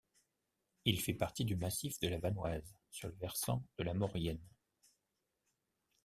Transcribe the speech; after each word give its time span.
Il 0.85 0.99
fait 0.99 1.13
partie 1.13 1.45
du 1.45 1.55
massif 1.55 1.99
de 1.99 2.07
la 2.07 2.17
Vanoise, 2.17 2.73
sur 2.89 3.07
le 3.07 3.13
versant 3.21 3.63
de 3.77 3.83
la 3.83 3.93
Maurienne. 3.93 4.41